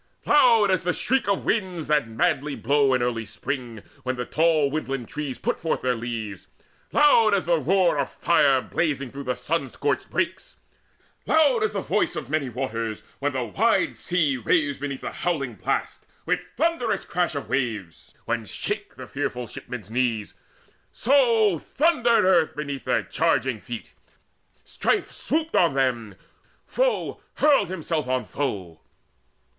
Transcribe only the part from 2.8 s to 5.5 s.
In early spring, when the tall woodland trees